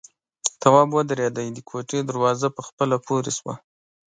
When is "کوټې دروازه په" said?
1.69-2.61